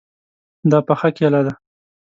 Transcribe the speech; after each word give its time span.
دا 0.71 0.79
پخه 0.87 1.09
کیله 1.17 1.41
ده 1.45 1.53